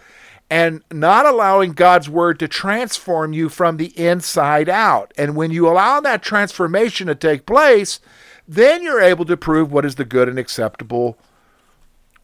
and 0.50 0.83
not 0.91 1.25
allowing 1.25 1.74
God's 1.74 2.09
word 2.09 2.39
to 2.39 2.48
transform 2.48 3.33
you 3.33 3.50
from 3.50 3.77
the 3.77 3.98
inside 4.00 4.69
out. 4.69 5.13
And 5.17 5.36
when 5.36 5.51
you 5.51 5.67
allow 5.67 6.00
that 6.01 6.24
transformation 6.24 7.07
to 7.07 7.15
take 7.15 7.45
place, 7.45 8.00
then 8.48 8.81
you're 8.81 9.01
able 9.01 9.25
to 9.25 9.38
prove 9.38 9.71
what 9.71 9.86
is 9.86 9.95
the 9.95 10.05
good 10.05 10.29
and 10.29 10.39
acceptable 10.39 11.17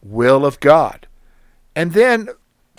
will 0.02 0.46
of 0.46 0.60
God. 0.60 1.06
And 1.74 1.92
then 1.92 2.28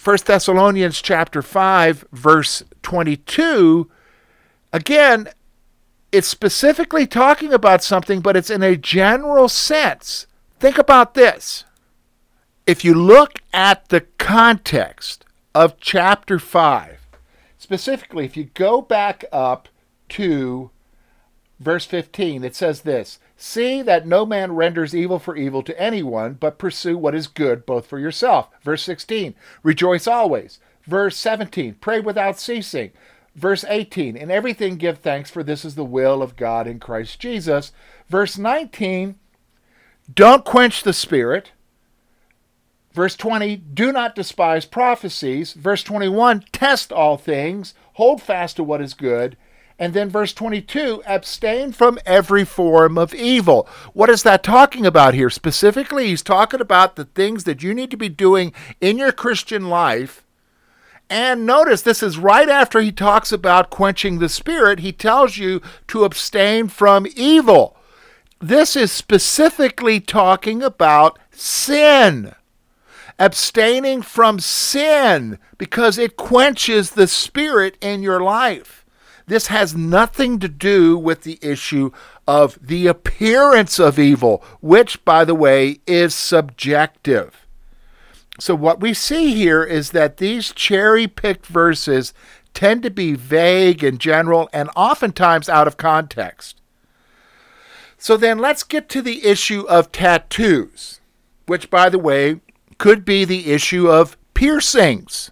1 0.04 0.18
Thessalonians 0.26 1.02
chapter 1.02 1.42
5 1.42 2.06
verse 2.12 2.64
22 2.88 3.92
again 4.72 5.28
it's 6.14 6.30
specifically 6.30 7.06
talking 7.06 7.52
about 7.52 7.84
something 7.84 8.22
but 8.22 8.38
it's 8.38 8.50
in 8.50 8.64
a 8.64 8.78
general 8.78 9.50
sense. 9.50 10.26
Think 10.62 10.78
about 10.78 11.14
this. 11.14 11.66
If 12.66 12.86
you 12.86 12.94
look 12.94 13.42
at 13.52 13.90
the 13.90 14.02
context 14.18 15.26
of 15.54 15.82
chapter 15.82 16.40
5. 16.40 17.08
Specifically, 17.58 18.24
if 18.24 18.38
you 18.38 18.46
go 18.54 18.82
back 18.82 19.26
up 19.34 19.68
to 20.10 20.72
verse 21.60 21.84
15, 21.84 22.46
it 22.46 22.56
says 22.56 22.84
this 22.84 23.20
See 23.36 23.82
that 23.82 24.08
no 24.08 24.26
man 24.26 24.54
renders 24.54 24.96
evil 24.96 25.20
for 25.20 25.36
evil 25.36 25.62
to 25.64 25.78
anyone, 25.78 26.36
but 26.36 26.58
pursue 26.58 26.98
what 26.98 27.14
is 27.14 27.28
good 27.28 27.66
both 27.66 27.86
for 27.86 28.00
yourself. 28.00 28.48
Verse 28.64 28.84
16, 28.84 29.36
rejoice 29.62 30.08
always. 30.08 30.62
Verse 30.88 31.18
17, 31.18 31.76
pray 31.82 32.00
without 32.00 32.40
ceasing. 32.40 32.92
Verse 33.36 33.64
18, 33.68 34.16
in 34.16 34.32
everything 34.32 34.78
give 34.78 34.98
thanks, 35.00 35.30
for 35.30 35.44
this 35.44 35.64
is 35.64 35.76
the 35.76 35.86
will 35.86 36.24
of 36.24 36.36
God 36.36 36.66
in 36.66 36.80
Christ 36.80 37.20
Jesus. 37.20 37.72
Verse 38.10 38.38
19, 38.38 39.16
don't 40.12 40.46
quench 40.46 40.82
the 40.82 40.94
spirit. 40.94 41.52
Verse 42.94 43.16
20, 43.16 43.58
do 43.58 43.92
not 43.92 44.16
despise 44.16 44.66
prophecies. 44.66 45.54
Verse 45.54 45.84
21, 45.84 46.46
test 46.52 46.92
all 46.92 47.18
things, 47.18 47.76
hold 47.94 48.22
fast 48.22 48.56
to 48.56 48.64
what 48.64 48.82
is 48.82 48.96
good. 48.96 49.38
And 49.78 49.94
then 49.94 50.10
verse 50.10 50.34
22, 50.34 51.04
abstain 51.06 51.74
from 51.74 52.00
every 52.06 52.44
form 52.44 52.98
of 52.98 53.14
evil. 53.14 53.70
What 53.94 54.10
is 54.10 54.24
that 54.24 54.42
talking 54.42 54.88
about 54.88 55.14
here? 55.14 55.30
Specifically, 55.30 56.08
he's 56.08 56.24
talking 56.24 56.62
about 56.62 56.96
the 56.96 57.06
things 57.06 57.44
that 57.44 57.62
you 57.62 57.76
need 57.76 57.92
to 57.92 57.98
be 57.98 58.10
doing 58.10 58.54
in 58.82 58.98
your 58.98 59.12
Christian 59.12 59.70
life. 59.70 60.24
And 61.10 61.46
notice 61.46 61.82
this 61.82 62.04
is 62.04 62.18
right 62.18 62.50
after 62.50 62.82
he 62.82 62.92
talks 62.92 63.32
about 63.32 63.70
quenching 63.70 64.20
the 64.20 64.30
spirit, 64.30 64.80
he 64.80 64.92
tells 64.92 65.38
you 65.38 65.62
to 65.88 66.04
abstain 66.04 66.68
from 66.68 67.08
evil. 67.16 67.78
This 68.40 68.76
is 68.76 68.92
specifically 68.92 70.00
talking 70.00 70.62
about 70.62 71.18
sin 71.32 72.36
abstaining 73.20 74.02
from 74.02 74.40
sin 74.40 75.40
because 75.58 75.98
it 75.98 76.18
quenches 76.18 76.92
the 76.92 77.08
spirit 77.08 77.78
in 77.82 78.02
your 78.02 78.20
life. 78.20 78.86
This 79.26 79.48
has 79.48 79.76
nothing 79.76 80.40
to 80.40 80.48
do 80.48 80.98
with 80.98 81.24
the 81.24 81.40
issue 81.42 81.92
of 82.28 82.58
the 82.62 82.88
appearance 82.88 83.80
of 83.80 84.00
evil, 84.00 84.44
which, 84.62 85.04
by 85.04 85.26
the 85.26 85.36
way, 85.36 85.80
is 85.86 86.16
subjective. 86.16 87.47
So, 88.40 88.54
what 88.54 88.80
we 88.80 88.94
see 88.94 89.34
here 89.34 89.64
is 89.64 89.92
that 89.92 90.18
these 90.18 90.54
cherry 90.54 91.08
picked 91.08 91.48
verses 91.48 92.14
tend 92.54 92.84
to 92.84 92.92
be 92.92 93.14
vague 93.14 93.84
and 93.84 94.00
general 94.00 94.50
and 94.54 94.70
oftentimes 94.76 95.50
out 95.50 95.68
of 95.68 95.78
context. 95.78 96.62
So, 97.98 98.16
then 98.16 98.38
let's 98.38 98.64
get 98.64 98.90
to 98.90 99.02
the 99.02 99.26
issue 99.26 99.62
of 99.68 99.92
tattoos, 99.92 101.02
which, 101.48 101.70
by 101.70 101.90
the 101.90 102.00
way, 102.00 102.42
could 102.78 103.04
be 103.04 103.26
the 103.26 103.52
issue 103.52 103.90
of 103.90 104.18
piercings, 104.34 105.32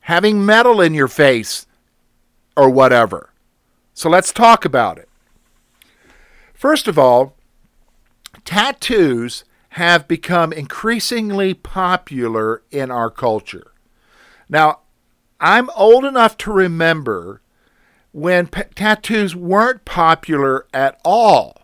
having 0.00 0.44
metal 0.44 0.80
in 0.80 0.94
your 0.94 1.08
face, 1.08 1.66
or 2.56 2.68
whatever. 2.68 3.30
So 3.94 4.10
let's 4.10 4.32
talk 4.32 4.64
about 4.64 4.98
it. 4.98 5.08
First 6.52 6.88
of 6.88 6.98
all, 6.98 7.36
tattoos 8.44 9.44
have 9.70 10.08
become 10.08 10.52
increasingly 10.52 11.54
popular 11.54 12.62
in 12.70 12.90
our 12.90 13.10
culture. 13.10 13.72
Now, 14.48 14.80
I'm 15.40 15.70
old 15.76 16.04
enough 16.04 16.36
to 16.38 16.52
remember 16.52 17.40
when 18.12 18.46
p- 18.48 18.62
tattoos 18.74 19.36
weren't 19.36 19.84
popular 19.84 20.66
at 20.72 20.98
all. 21.04 21.62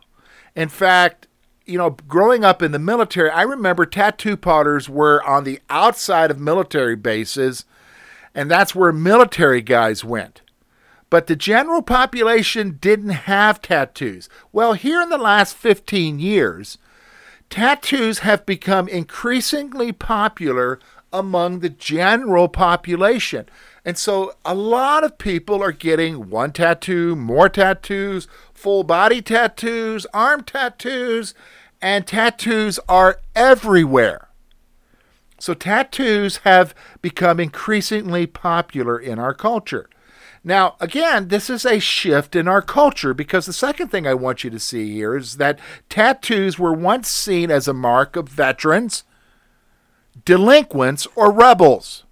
In 0.54 0.68
fact, 0.68 1.26
you 1.66 1.78
know, 1.78 1.90
growing 2.06 2.44
up 2.44 2.62
in 2.62 2.72
the 2.72 2.78
military, 2.78 3.30
I 3.30 3.42
remember 3.42 3.86
tattoo 3.86 4.36
parlors 4.36 4.88
were 4.88 5.22
on 5.24 5.44
the 5.44 5.60
outside 5.70 6.30
of 6.30 6.38
military 6.38 6.94
bases, 6.94 7.64
and 8.34 8.50
that's 8.50 8.74
where 8.74 8.92
military 8.92 9.62
guys 9.62 10.04
went. 10.04 10.42
But 11.08 11.26
the 11.26 11.36
general 11.36 11.80
population 11.80 12.78
didn't 12.80 13.10
have 13.10 13.62
tattoos. 13.62 14.28
Well, 14.52 14.74
here 14.74 15.00
in 15.00 15.08
the 15.08 15.18
last 15.18 15.56
15 15.56 16.18
years, 16.18 16.76
tattoos 17.54 18.18
have 18.18 18.44
become 18.44 18.88
increasingly 18.88 19.92
popular 19.92 20.80
among 21.12 21.60
the 21.60 21.68
general 21.68 22.48
population. 22.48 23.48
And 23.84 23.96
so 23.96 24.34
a 24.44 24.56
lot 24.56 25.04
of 25.04 25.18
people 25.18 25.62
are 25.62 25.70
getting 25.70 26.30
one 26.30 26.50
tattoo, 26.50 27.14
more 27.14 27.48
tattoos, 27.48 28.26
full 28.52 28.82
body 28.82 29.22
tattoos, 29.22 30.04
arm 30.12 30.42
tattoos, 30.42 31.32
and 31.80 32.04
tattoos 32.08 32.80
are 32.88 33.20
everywhere. 33.36 34.30
So 35.38 35.54
tattoos 35.54 36.38
have 36.38 36.74
become 37.02 37.38
increasingly 37.38 38.26
popular 38.26 38.98
in 38.98 39.20
our 39.20 39.32
culture. 39.32 39.88
Now, 40.46 40.76
again, 40.78 41.28
this 41.28 41.48
is 41.48 41.64
a 41.64 41.78
shift 41.78 42.36
in 42.36 42.46
our 42.46 42.60
culture 42.60 43.14
because 43.14 43.46
the 43.46 43.52
second 43.54 43.88
thing 43.88 44.06
I 44.06 44.12
want 44.12 44.44
you 44.44 44.50
to 44.50 44.60
see 44.60 44.92
here 44.92 45.16
is 45.16 45.38
that 45.38 45.58
tattoos 45.88 46.58
were 46.58 46.74
once 46.74 47.08
seen 47.08 47.50
as 47.50 47.66
a 47.66 47.72
mark 47.72 48.14
of 48.14 48.28
veterans, 48.28 49.04
delinquents 50.26 51.06
or 51.16 51.32
rebels. 51.32 52.04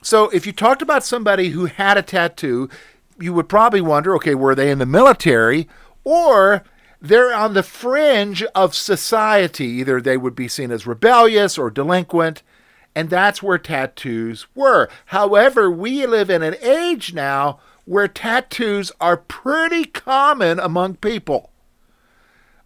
So 0.00 0.28
if 0.30 0.46
you 0.46 0.52
talked 0.52 0.80
about 0.80 1.04
somebody 1.04 1.48
who 1.48 1.66
had 1.66 1.98
a 1.98 2.02
tattoo, 2.02 2.70
you 3.18 3.34
would 3.34 3.48
probably 3.48 3.80
wonder 3.80 4.14
okay, 4.14 4.36
were 4.36 4.54
they 4.54 4.70
in 4.70 4.78
the 4.78 4.86
military 4.86 5.68
or 6.04 6.62
they're 7.02 7.34
on 7.34 7.54
the 7.54 7.64
fringe 7.64 8.44
of 8.54 8.76
society? 8.76 9.66
Either 9.66 10.00
they 10.00 10.16
would 10.16 10.36
be 10.36 10.46
seen 10.46 10.70
as 10.70 10.86
rebellious 10.86 11.58
or 11.58 11.68
delinquent, 11.68 12.44
and 12.94 13.10
that's 13.10 13.42
where 13.42 13.58
tattoos 13.58 14.46
were. 14.54 14.88
However, 15.06 15.70
we 15.70 16.06
live 16.06 16.30
in 16.30 16.42
an 16.42 16.56
age 16.60 17.14
now 17.14 17.60
where 17.84 18.08
tattoos 18.08 18.92
are 19.00 19.16
pretty 19.16 19.84
common 19.84 20.58
among 20.58 20.96
people 20.96 21.50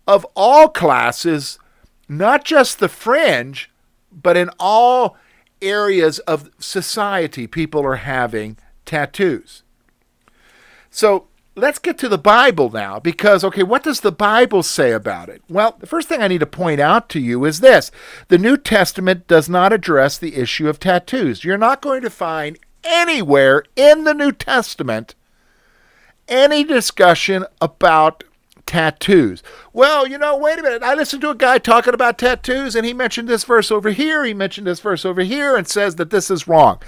of 0.06 0.26
all 0.34 0.68
classes, 0.68 1.58
not 2.08 2.44
just 2.44 2.78
the 2.78 2.88
fringe, 2.88 3.70
but 4.12 4.36
in 4.36 4.50
all 4.58 5.16
areas 5.62 6.18
of 6.20 6.50
society, 6.58 7.46
people 7.46 7.84
are 7.84 7.96
having 7.96 8.56
tattoos. 8.84 9.62
So 10.90 11.28
let's 11.56 11.78
get 11.78 11.98
to 11.98 12.08
the 12.08 12.18
Bible 12.18 12.70
now 12.70 12.98
because, 12.98 13.44
okay, 13.44 13.62
what 13.62 13.82
does 13.82 14.00
the 14.00 14.12
Bible 14.12 14.62
say 14.62 14.92
about 14.92 15.28
it? 15.28 15.42
Well, 15.48 15.76
the 15.78 15.86
first 15.86 16.08
thing 16.08 16.22
I 16.22 16.28
need 16.28 16.40
to 16.40 16.46
point 16.46 16.80
out 16.80 17.08
to 17.10 17.20
you 17.20 17.44
is 17.44 17.60
this 17.60 17.90
the 18.28 18.38
New 18.38 18.56
Testament 18.56 19.26
does 19.28 19.48
not 19.48 19.72
address 19.72 20.18
the 20.18 20.36
issue 20.36 20.68
of 20.68 20.80
tattoos. 20.80 21.44
You're 21.44 21.58
not 21.58 21.80
going 21.80 22.02
to 22.02 22.10
find 22.10 22.58
anywhere 22.82 23.64
in 23.76 24.04
the 24.04 24.14
New 24.14 24.32
Testament 24.32 25.14
any 26.28 26.64
discussion 26.64 27.44
about 27.60 28.24
tattoos. 28.66 29.42
Well, 29.72 30.08
you 30.08 30.18
know, 30.18 30.36
wait 30.36 30.58
a 30.58 30.62
minute. 30.62 30.82
I 30.82 30.94
listened 30.94 31.22
to 31.22 31.30
a 31.30 31.34
guy 31.34 31.58
talking 31.58 31.94
about 31.94 32.18
tattoos 32.18 32.74
and 32.74 32.86
he 32.86 32.92
mentioned 32.92 33.28
this 33.28 33.44
verse 33.44 33.70
over 33.70 33.90
here, 33.90 34.24
he 34.24 34.34
mentioned 34.34 34.66
this 34.66 34.80
verse 34.80 35.04
over 35.04 35.22
here, 35.22 35.56
and 35.56 35.68
says 35.68 35.96
that 35.96 36.10
this 36.10 36.30
is 36.30 36.48
wrong. 36.48 36.80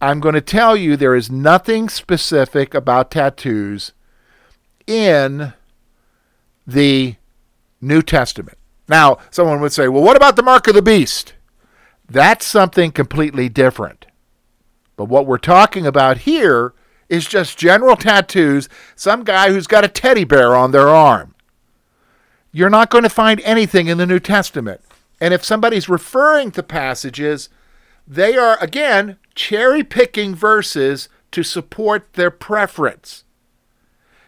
I'm 0.00 0.20
going 0.20 0.34
to 0.34 0.40
tell 0.40 0.76
you 0.76 0.96
there 0.96 1.16
is 1.16 1.30
nothing 1.30 1.88
specific 1.88 2.74
about 2.74 3.10
tattoos 3.10 3.92
in 4.86 5.52
the 6.66 7.16
New 7.80 8.02
Testament. 8.02 8.58
Now, 8.88 9.18
someone 9.30 9.60
would 9.60 9.72
say, 9.72 9.88
well, 9.88 10.02
what 10.02 10.16
about 10.16 10.36
the 10.36 10.42
mark 10.42 10.68
of 10.68 10.74
the 10.74 10.82
beast? 10.82 11.34
That's 12.08 12.46
something 12.46 12.92
completely 12.92 13.48
different. 13.48 14.06
But 14.96 15.06
what 15.06 15.26
we're 15.26 15.38
talking 15.38 15.86
about 15.86 16.18
here 16.18 16.72
is 17.08 17.26
just 17.26 17.58
general 17.58 17.96
tattoos, 17.96 18.68
some 18.94 19.24
guy 19.24 19.52
who's 19.52 19.66
got 19.66 19.84
a 19.84 19.88
teddy 19.88 20.24
bear 20.24 20.56
on 20.56 20.70
their 20.70 20.88
arm. 20.88 21.34
You're 22.52 22.70
not 22.70 22.90
going 22.90 23.04
to 23.04 23.10
find 23.10 23.40
anything 23.42 23.88
in 23.88 23.98
the 23.98 24.06
New 24.06 24.20
Testament. 24.20 24.80
And 25.20 25.34
if 25.34 25.44
somebody's 25.44 25.88
referring 25.88 26.52
to 26.52 26.62
passages, 26.62 27.48
they 28.06 28.36
are, 28.36 28.56
again, 28.60 29.18
cherry 29.34 29.82
picking 29.82 30.34
verses 30.34 31.08
to 31.32 31.42
support 31.42 32.14
their 32.14 32.30
preference. 32.30 33.24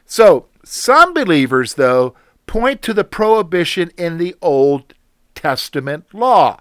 So, 0.09 0.47
some 0.65 1.13
believers, 1.13 1.75
though, 1.75 2.15
point 2.47 2.81
to 2.83 2.95
the 2.95 3.05
prohibition 3.05 3.93
in 3.99 4.17
the 4.17 4.35
Old 4.41 4.95
Testament 5.35 6.07
law. 6.13 6.61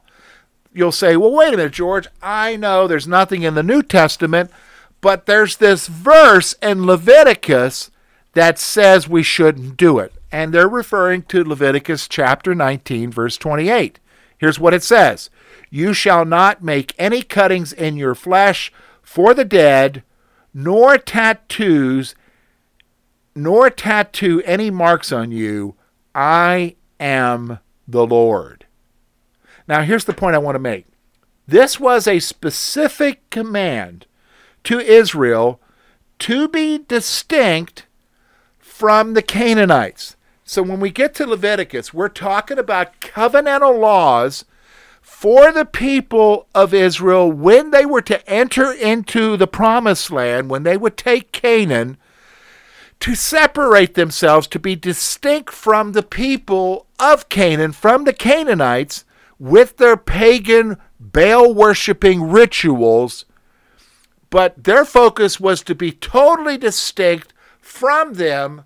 You'll 0.74 0.92
say, 0.92 1.16
well, 1.16 1.32
wait 1.34 1.54
a 1.54 1.58
minute, 1.58 1.72
George. 1.72 2.08
I 2.22 2.58
know 2.58 2.88
there's 2.88 3.08
nothing 3.08 3.44
in 3.44 3.56
the 3.56 3.63
New 3.63 3.82
Testament, 3.82 4.51
but 5.00 5.25
there's 5.25 5.58
this 5.58 5.88
verse 5.88 6.54
in 6.62 6.86
Leviticus 6.86 7.89
that 8.34 8.60
says 8.60 9.08
we 9.08 9.24
shouldn't 9.24 9.77
do 9.77 9.98
it. 9.98 10.13
And 10.30 10.54
they're 10.54 10.68
referring 10.68 11.24
to 11.24 11.44
Leviticus 11.44 12.08
chapter 12.10 12.54
19, 12.54 13.12
verse 13.12 13.38
28. 13.38 14.00
Here's 14.38 14.60
what 14.60 14.74
it 14.74 14.84
says 14.84 15.30
You 15.70 15.94
shall 15.94 16.25
not 16.25 16.62
make 16.62 16.94
any 17.00 17.22
cuttings 17.22 17.72
in 17.72 17.96
your 17.96 18.13
flesh 18.13 18.74
for 19.01 19.33
the 19.33 19.46
dead, 19.46 20.03
nor 20.53 20.98
tattoos, 20.98 22.14
nor 23.38 23.70
tattoo 23.70 24.42
any 24.46 24.70
marks 24.70 25.12
on 25.12 25.32
you. 25.32 25.76
I 26.14 26.76
am 27.00 27.60
the 27.88 28.06
Lord. 28.06 28.66
Now, 29.68 29.84
here's 29.84 30.06
the 30.06 30.14
point 30.14 30.36
I 30.36 30.40
want 30.40 30.56
to 30.56 30.60
make. 30.60 30.86
This 31.48 31.80
was 31.80 32.08
a 32.08 32.20
specific 32.20 33.30
command 33.30 34.06
to 34.64 34.80
Israel 34.80 35.62
to 36.20 36.48
be 36.48 36.80
distinct 36.80 37.86
from 38.58 39.14
the 39.14 39.22
Canaanites. 39.22 40.16
So 40.44 40.64
when 40.64 40.80
we 40.80 40.90
get 40.90 41.14
to 41.16 41.28
Leviticus, 41.28 41.94
we're 41.94 42.10
talking 42.10 42.58
about 42.58 43.00
covenantal 43.02 43.80
laws 43.80 44.46
for 45.02 45.52
the 45.52 45.66
people 45.66 46.48
of 46.56 46.74
Israel 46.74 47.32
when 47.32 47.72
they 47.72 47.86
were 47.86 48.02
to 48.02 48.28
enter 48.30 48.72
into 48.72 49.38
the 49.38 49.48
promised 49.48 50.12
land, 50.12 50.50
when 50.50 50.64
they 50.64 50.78
would 50.78 50.98
take 50.98 51.32
Canaan, 51.32 51.98
to 53.00 53.16
separate 53.16 53.94
themselves, 53.94 54.48
to 54.48 54.60
be 54.60 54.75
distinct 54.75 55.53
from 55.53 55.92
the 55.92 56.03
people 56.03 56.88
of 57.00 57.29
Canaan, 57.29 57.72
from 57.72 58.03
the 58.03 58.14
Canaanites, 58.14 59.05
with 59.40 59.77
their 59.77 59.98
pagan 59.98 60.77
Baal 61.00 61.53
worshiping 61.53 62.24
rituals. 62.24 63.25
But 64.29 64.64
their 64.64 64.83
focus 64.83 65.40
was 65.40 65.62
to 65.64 65.75
be 65.75 65.92
totally 65.92 66.57
distinct 66.57 67.33
from 67.62 68.14
them 68.14 68.64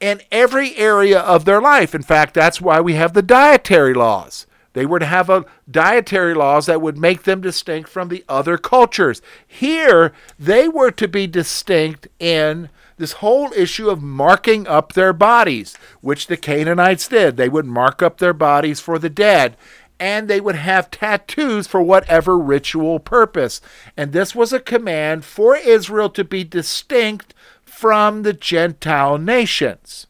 in 0.00 0.20
every 0.30 0.76
area 0.76 1.20
of 1.20 1.44
their 1.44 1.60
life. 1.60 1.94
In 1.94 2.02
fact, 2.02 2.34
that's 2.34 2.60
why 2.60 2.80
we 2.80 2.94
have 2.94 3.14
the 3.14 3.22
dietary 3.22 3.94
laws. 3.94 4.46
They 4.74 4.84
were 4.84 4.98
to 4.98 5.06
have 5.06 5.30
a 5.30 5.46
dietary 5.70 6.34
laws 6.34 6.66
that 6.66 6.82
would 6.82 6.98
make 6.98 7.22
them 7.22 7.40
distinct 7.40 7.88
from 7.88 8.08
the 8.08 8.22
other 8.28 8.58
cultures. 8.58 9.22
Here, 9.46 10.12
they 10.38 10.68
were 10.68 10.90
to 10.90 11.08
be 11.08 11.26
distinct 11.26 12.08
in 12.18 12.68
this 12.96 13.12
whole 13.12 13.52
issue 13.52 13.90
of 13.90 14.02
marking 14.02 14.66
up 14.66 14.92
their 14.92 15.12
bodies, 15.12 15.76
which 16.00 16.26
the 16.26 16.36
Canaanites 16.36 17.08
did. 17.08 17.36
They 17.36 17.48
would 17.48 17.66
mark 17.66 18.02
up 18.02 18.18
their 18.18 18.32
bodies 18.32 18.80
for 18.80 18.98
the 18.98 19.10
dead, 19.10 19.56
and 20.00 20.28
they 20.28 20.40
would 20.40 20.56
have 20.56 20.90
tattoos 20.90 21.66
for 21.66 21.82
whatever 21.82 22.38
ritual 22.38 22.98
purpose. 22.98 23.60
And 23.96 24.12
this 24.12 24.34
was 24.34 24.52
a 24.52 24.60
command 24.60 25.24
for 25.24 25.56
Israel 25.56 26.10
to 26.10 26.24
be 26.24 26.44
distinct 26.44 27.34
from 27.64 28.22
the 28.22 28.32
Gentile 28.32 29.18
nations. 29.18 30.06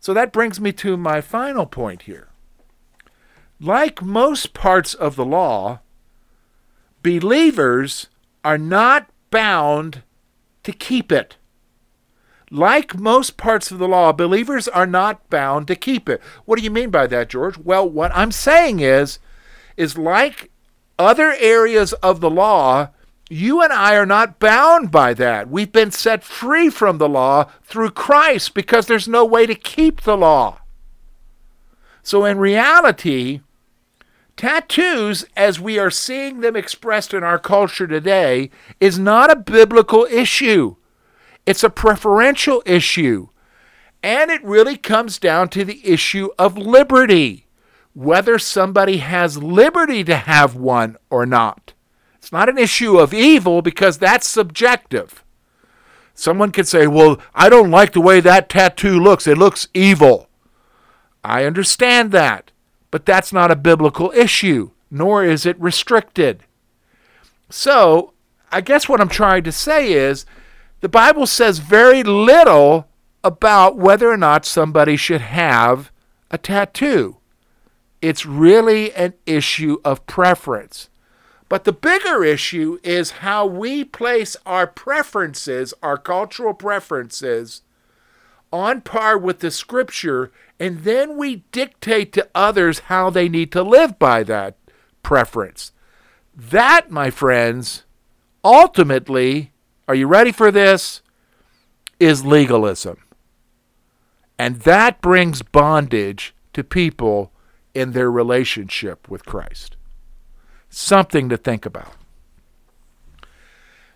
So 0.00 0.12
that 0.14 0.32
brings 0.32 0.60
me 0.60 0.72
to 0.72 0.96
my 0.96 1.20
final 1.20 1.66
point 1.66 2.02
here. 2.02 2.28
Like 3.60 4.02
most 4.02 4.52
parts 4.52 4.94
of 4.94 5.14
the 5.14 5.24
law, 5.24 5.80
believers 7.04 8.08
are 8.44 8.58
not 8.58 9.08
bound 9.30 10.02
to 10.64 10.72
keep 10.72 11.12
it. 11.12 11.36
Like 12.52 12.98
most 12.98 13.38
parts 13.38 13.70
of 13.70 13.78
the 13.78 13.88
law, 13.88 14.12
believers 14.12 14.68
are 14.68 14.86
not 14.86 15.30
bound 15.30 15.66
to 15.68 15.74
keep 15.74 16.06
it. 16.06 16.20
What 16.44 16.58
do 16.58 16.62
you 16.62 16.70
mean 16.70 16.90
by 16.90 17.06
that, 17.06 17.30
George? 17.30 17.56
Well, 17.56 17.88
what 17.88 18.12
I'm 18.14 18.30
saying 18.30 18.80
is 18.80 19.18
is 19.78 19.96
like 19.96 20.50
other 20.98 21.32
areas 21.38 21.94
of 21.94 22.20
the 22.20 22.28
law, 22.28 22.90
you 23.30 23.62
and 23.62 23.72
I 23.72 23.96
are 23.96 24.04
not 24.04 24.38
bound 24.38 24.90
by 24.90 25.14
that. 25.14 25.48
We've 25.48 25.72
been 25.72 25.90
set 25.90 26.22
free 26.22 26.68
from 26.68 26.98
the 26.98 27.08
law 27.08 27.50
through 27.64 27.92
Christ 27.92 28.52
because 28.52 28.84
there's 28.84 29.08
no 29.08 29.24
way 29.24 29.46
to 29.46 29.54
keep 29.54 30.02
the 30.02 30.18
law. 30.18 30.58
So, 32.02 32.26
in 32.26 32.36
reality, 32.36 33.40
tattoos, 34.36 35.24
as 35.38 35.58
we 35.58 35.78
are 35.78 35.90
seeing 35.90 36.40
them 36.40 36.56
expressed 36.56 37.14
in 37.14 37.24
our 37.24 37.38
culture 37.38 37.86
today, 37.86 38.50
is 38.78 38.98
not 38.98 39.32
a 39.32 39.36
biblical 39.36 40.06
issue. 40.10 40.76
It's 41.46 41.64
a 41.64 41.70
preferential 41.70 42.62
issue. 42.66 43.28
And 44.02 44.30
it 44.30 44.42
really 44.44 44.76
comes 44.76 45.18
down 45.18 45.48
to 45.50 45.64
the 45.64 45.86
issue 45.86 46.30
of 46.38 46.56
liberty 46.56 47.46
whether 47.94 48.38
somebody 48.38 48.98
has 48.98 49.42
liberty 49.42 50.02
to 50.04 50.16
have 50.16 50.54
one 50.54 50.96
or 51.10 51.26
not. 51.26 51.74
It's 52.14 52.32
not 52.32 52.48
an 52.48 52.58
issue 52.58 52.98
of 52.98 53.12
evil 53.12 53.62
because 53.62 53.98
that's 53.98 54.28
subjective. 54.28 55.24
Someone 56.14 56.52
could 56.52 56.68
say, 56.68 56.86
Well, 56.86 57.18
I 57.34 57.48
don't 57.48 57.70
like 57.70 57.92
the 57.92 58.00
way 58.00 58.20
that 58.20 58.48
tattoo 58.48 58.98
looks. 58.98 59.26
It 59.26 59.38
looks 59.38 59.68
evil. 59.74 60.28
I 61.24 61.44
understand 61.44 62.12
that, 62.12 62.50
but 62.90 63.06
that's 63.06 63.32
not 63.32 63.50
a 63.50 63.56
biblical 63.56 64.12
issue, 64.12 64.70
nor 64.90 65.24
is 65.24 65.46
it 65.46 65.60
restricted. 65.60 66.44
So, 67.48 68.12
I 68.50 68.60
guess 68.60 68.88
what 68.88 69.00
I'm 69.00 69.08
trying 69.08 69.44
to 69.44 69.52
say 69.52 69.92
is 69.92 70.26
the 70.82 70.88
Bible 70.88 71.26
says 71.26 71.60
very 71.60 72.02
little 72.02 72.88
about 73.24 73.78
whether 73.78 74.10
or 74.10 74.16
not 74.16 74.44
somebody 74.44 74.96
should 74.96 75.20
have 75.20 75.92
a 76.30 76.36
tattoo. 76.36 77.18
It's 78.02 78.26
really 78.26 78.92
an 78.92 79.14
issue 79.24 79.78
of 79.84 80.04
preference. 80.06 80.90
But 81.48 81.62
the 81.62 81.72
bigger 81.72 82.24
issue 82.24 82.80
is 82.82 83.22
how 83.22 83.46
we 83.46 83.84
place 83.84 84.36
our 84.44 84.66
preferences, 84.66 85.72
our 85.84 85.96
cultural 85.96 86.52
preferences, 86.52 87.62
on 88.52 88.80
par 88.80 89.16
with 89.16 89.38
the 89.38 89.52
scripture, 89.52 90.32
and 90.58 90.80
then 90.80 91.16
we 91.16 91.44
dictate 91.52 92.12
to 92.14 92.28
others 92.34 92.80
how 92.80 93.08
they 93.08 93.28
need 93.28 93.52
to 93.52 93.62
live 93.62 94.00
by 94.00 94.24
that 94.24 94.56
preference. 95.04 95.70
That, 96.34 96.90
my 96.90 97.10
friends, 97.10 97.84
ultimately, 98.42 99.51
are 99.88 99.94
you 99.94 100.06
ready 100.06 100.32
for 100.32 100.50
this? 100.50 101.02
Is 101.98 102.24
legalism. 102.24 102.98
And 104.38 104.60
that 104.62 105.00
brings 105.00 105.42
bondage 105.42 106.34
to 106.52 106.64
people 106.64 107.32
in 107.74 107.92
their 107.92 108.10
relationship 108.10 109.08
with 109.08 109.24
Christ. 109.24 109.76
Something 110.68 111.28
to 111.28 111.36
think 111.36 111.64
about. 111.64 111.94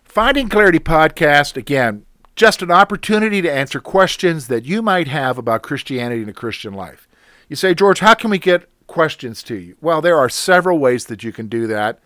Finding 0.05 0.49
Clarity 0.49 0.79
podcast, 0.79 1.57
again, 1.57 2.07
just 2.37 2.62
an 2.62 2.70
opportunity 2.70 3.42
to 3.42 3.53
answer 3.53 3.81
questions 3.81 4.49
that 4.49 4.64
you 4.64 4.83
might 4.83 5.09
have 5.09 5.38
about 5.38 5.62
Christianity 5.62 6.20
and 6.20 6.29
the 6.29 6.35
Christian 6.35 6.75
life. 6.75 7.09
You 7.49 7.57
say, 7.57 7.75
George, 7.75 8.01
how 8.01 8.14
can 8.14 8.31
we 8.31 8.38
get 8.38 8.68
questions 8.87 9.42
to 9.44 9.57
you? 9.57 9.77
Well, 9.81 10.01
there 10.01 10.18
are 10.18 10.29
several 10.29 10.79
ways 10.79 11.07
that 11.07 11.22
you 11.22 11.33
can 11.33 11.49
do 11.49 11.66
that. 11.66 11.99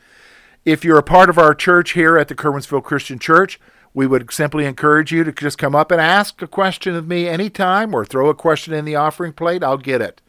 If 0.64 0.84
you're 0.84 0.98
a 0.98 1.02
part 1.02 1.30
of 1.30 1.38
our 1.38 1.54
church 1.54 1.92
here 1.92 2.18
at 2.18 2.28
the 2.28 2.34
Curwensville 2.34 2.84
Christian 2.84 3.18
Church, 3.18 3.58
we 3.94 4.06
would 4.06 4.30
simply 4.30 4.66
encourage 4.66 5.10
you 5.10 5.24
to 5.24 5.32
just 5.32 5.56
come 5.56 5.74
up 5.74 5.90
and 5.90 6.00
ask 6.00 6.42
a 6.42 6.46
question 6.46 6.94
of 6.94 7.08
me 7.08 7.26
anytime 7.26 7.94
or 7.94 8.04
throw 8.04 8.28
a 8.28 8.34
question 8.34 8.74
in 8.74 8.84
the 8.84 8.94
offering 8.94 9.32
plate. 9.32 9.64
I'll 9.64 9.78
get 9.78 10.02
it. 10.02 10.20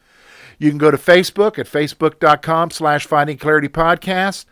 You 0.58 0.70
can 0.70 0.78
go 0.78 0.89
to 0.89 0.98
Facebook 0.98 1.60
at 1.60 1.67
facebook.com 1.67 2.72
slash 2.72 3.06
finding 3.06 3.38
clarity 3.38 3.67
podcast. 3.67 4.46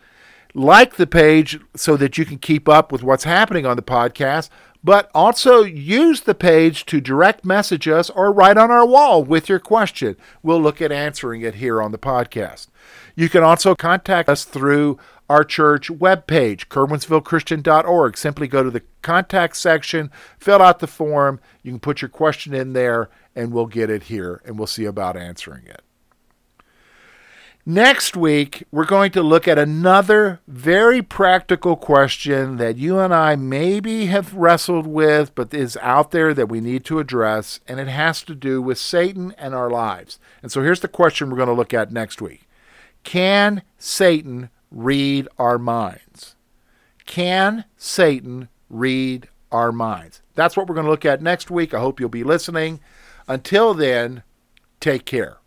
Like 0.52 0.96
the 0.96 1.06
page 1.06 1.60
so 1.76 1.96
that 1.96 2.18
you 2.18 2.24
can 2.24 2.38
keep 2.38 2.68
up 2.68 2.90
with 2.90 3.02
what's 3.02 3.24
happening 3.24 3.64
on 3.64 3.76
the 3.76 3.82
podcast, 3.82 4.50
but 4.82 5.08
also 5.14 5.62
use 5.62 6.22
the 6.22 6.34
page 6.34 6.84
to 6.86 7.00
direct 7.00 7.44
message 7.44 7.86
us 7.86 8.10
or 8.10 8.32
write 8.32 8.58
on 8.58 8.70
our 8.70 8.84
wall 8.84 9.22
with 9.22 9.48
your 9.48 9.60
question. 9.60 10.16
We'll 10.42 10.60
look 10.60 10.82
at 10.82 10.90
answering 10.90 11.42
it 11.42 11.56
here 11.56 11.80
on 11.80 11.92
the 11.92 11.98
podcast. 11.98 12.66
You 13.14 13.28
can 13.28 13.44
also 13.44 13.76
contact 13.76 14.28
us 14.28 14.44
through 14.44 14.98
our 15.30 15.44
church 15.44 15.88
webpage, 15.88 16.66
curwensvillechristian.org. 16.66 18.18
Simply 18.18 18.48
go 18.48 18.64
to 18.64 18.70
the 18.70 18.82
contact 19.00 19.56
section, 19.56 20.10
fill 20.40 20.60
out 20.60 20.80
the 20.80 20.88
form. 20.88 21.38
You 21.62 21.70
can 21.70 21.78
put 21.78 22.02
your 22.02 22.08
question 22.08 22.52
in 22.52 22.72
there, 22.72 23.08
and 23.36 23.52
we'll 23.52 23.66
get 23.66 23.90
it 23.90 24.04
here, 24.04 24.42
and 24.44 24.58
we'll 24.58 24.66
see 24.66 24.86
about 24.86 25.16
answering 25.16 25.66
it. 25.66 25.82
Next 27.64 28.16
week, 28.16 28.64
we're 28.72 28.84
going 28.84 29.12
to 29.12 29.22
look 29.22 29.46
at 29.46 29.56
another 29.56 30.40
very 30.48 31.00
practical 31.00 31.76
question 31.76 32.56
that 32.56 32.76
you 32.76 32.98
and 32.98 33.14
I 33.14 33.36
maybe 33.36 34.06
have 34.06 34.34
wrestled 34.34 34.88
with, 34.88 35.32
but 35.36 35.54
is 35.54 35.76
out 35.80 36.10
there 36.10 36.34
that 36.34 36.48
we 36.48 36.60
need 36.60 36.84
to 36.86 36.98
address, 36.98 37.60
and 37.68 37.78
it 37.78 37.86
has 37.86 38.24
to 38.24 38.34
do 38.34 38.60
with 38.60 38.78
Satan 38.78 39.32
and 39.38 39.54
our 39.54 39.70
lives. 39.70 40.18
And 40.42 40.50
so 40.50 40.64
here's 40.64 40.80
the 40.80 40.88
question 40.88 41.30
we're 41.30 41.36
going 41.36 41.46
to 41.46 41.52
look 41.52 41.72
at 41.72 41.92
next 41.92 42.20
week 42.20 42.48
Can 43.04 43.62
Satan 43.78 44.50
read 44.70 45.28
our 45.38 45.58
minds? 45.58 46.36
Can 47.06 47.64
Satan 47.76 48.48
read 48.68 49.28
our 49.50 49.72
minds? 49.72 50.22
That's 50.34 50.56
what 50.56 50.68
we're 50.68 50.74
going 50.74 50.84
to 50.84 50.90
look 50.90 51.04
at 51.04 51.22
next 51.22 51.50
week. 51.50 51.74
I 51.74 51.80
hope 51.80 51.98
you'll 51.98 52.08
be 52.08 52.24
listening. 52.24 52.80
Until 53.26 53.74
then, 53.74 54.22
take 54.78 55.04
care. 55.04 55.39